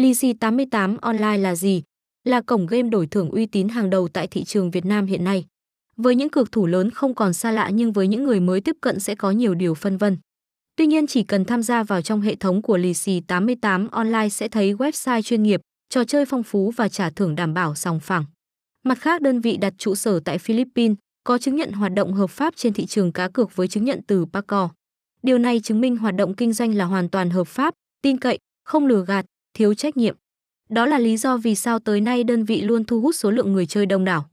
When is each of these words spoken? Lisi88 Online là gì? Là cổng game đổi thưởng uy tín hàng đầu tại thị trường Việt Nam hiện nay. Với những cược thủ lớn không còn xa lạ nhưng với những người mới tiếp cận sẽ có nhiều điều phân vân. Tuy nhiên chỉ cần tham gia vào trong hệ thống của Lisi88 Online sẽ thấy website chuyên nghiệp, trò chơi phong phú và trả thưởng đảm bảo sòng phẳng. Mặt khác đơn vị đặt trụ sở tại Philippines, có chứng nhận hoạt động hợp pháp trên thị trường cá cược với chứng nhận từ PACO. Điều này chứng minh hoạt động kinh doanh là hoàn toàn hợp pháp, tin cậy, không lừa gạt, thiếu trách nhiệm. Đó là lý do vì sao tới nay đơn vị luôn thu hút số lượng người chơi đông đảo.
Lisi88 0.00 0.96
Online 1.00 1.38
là 1.38 1.54
gì? 1.54 1.82
Là 2.24 2.40
cổng 2.40 2.66
game 2.66 2.88
đổi 2.88 3.06
thưởng 3.06 3.30
uy 3.30 3.46
tín 3.46 3.68
hàng 3.68 3.90
đầu 3.90 4.08
tại 4.08 4.26
thị 4.26 4.44
trường 4.44 4.70
Việt 4.70 4.84
Nam 4.84 5.06
hiện 5.06 5.24
nay. 5.24 5.44
Với 5.96 6.14
những 6.14 6.28
cược 6.28 6.52
thủ 6.52 6.66
lớn 6.66 6.90
không 6.90 7.14
còn 7.14 7.32
xa 7.32 7.50
lạ 7.50 7.70
nhưng 7.72 7.92
với 7.92 8.08
những 8.08 8.24
người 8.24 8.40
mới 8.40 8.60
tiếp 8.60 8.76
cận 8.80 9.00
sẽ 9.00 9.14
có 9.14 9.30
nhiều 9.30 9.54
điều 9.54 9.74
phân 9.74 9.96
vân. 9.96 10.16
Tuy 10.76 10.86
nhiên 10.86 11.06
chỉ 11.06 11.22
cần 11.22 11.44
tham 11.44 11.62
gia 11.62 11.82
vào 11.82 12.02
trong 12.02 12.20
hệ 12.20 12.36
thống 12.36 12.62
của 12.62 12.78
Lisi88 12.78 13.88
Online 13.90 14.28
sẽ 14.28 14.48
thấy 14.48 14.74
website 14.74 15.22
chuyên 15.22 15.42
nghiệp, 15.42 15.60
trò 15.88 16.04
chơi 16.04 16.24
phong 16.26 16.42
phú 16.42 16.72
và 16.76 16.88
trả 16.88 17.10
thưởng 17.10 17.34
đảm 17.34 17.54
bảo 17.54 17.74
sòng 17.74 18.00
phẳng. 18.00 18.24
Mặt 18.84 18.98
khác 18.98 19.22
đơn 19.22 19.40
vị 19.40 19.56
đặt 19.56 19.74
trụ 19.78 19.94
sở 19.94 20.20
tại 20.20 20.38
Philippines, 20.38 20.96
có 21.24 21.38
chứng 21.38 21.56
nhận 21.56 21.72
hoạt 21.72 21.92
động 21.94 22.12
hợp 22.12 22.30
pháp 22.30 22.56
trên 22.56 22.72
thị 22.72 22.86
trường 22.86 23.12
cá 23.12 23.28
cược 23.28 23.56
với 23.56 23.68
chứng 23.68 23.84
nhận 23.84 24.00
từ 24.06 24.26
PACO. 24.32 24.70
Điều 25.22 25.38
này 25.38 25.60
chứng 25.60 25.80
minh 25.80 25.96
hoạt 25.96 26.14
động 26.14 26.34
kinh 26.34 26.52
doanh 26.52 26.74
là 26.74 26.84
hoàn 26.84 27.08
toàn 27.08 27.30
hợp 27.30 27.46
pháp, 27.46 27.74
tin 28.02 28.18
cậy, 28.18 28.38
không 28.64 28.86
lừa 28.86 29.04
gạt, 29.04 29.26
thiếu 29.54 29.74
trách 29.74 29.96
nhiệm. 29.96 30.16
Đó 30.68 30.86
là 30.86 30.98
lý 30.98 31.16
do 31.16 31.36
vì 31.36 31.54
sao 31.54 31.78
tới 31.78 32.00
nay 32.00 32.24
đơn 32.24 32.44
vị 32.44 32.60
luôn 32.60 32.84
thu 32.84 33.00
hút 33.00 33.14
số 33.14 33.30
lượng 33.30 33.52
người 33.52 33.66
chơi 33.66 33.86
đông 33.86 34.04
đảo. 34.04 34.29